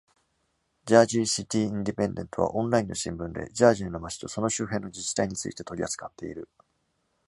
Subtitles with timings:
[0.87, 6.49] Jersey City Independent は、オンラインの新聞で、Jersey の町とその周辺の自治体について取り扱っている。